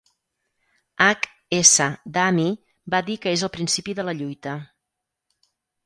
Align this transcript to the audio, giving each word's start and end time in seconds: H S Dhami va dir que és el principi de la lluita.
H 1.07 1.27
S 1.59 1.85
Dhami 2.17 2.47
va 2.95 3.05
dir 3.11 3.21
que 3.27 3.37
és 3.39 3.47
el 3.49 3.55
principi 3.61 3.99
de 4.01 4.11
la 4.11 4.19
lluita. 4.23 4.59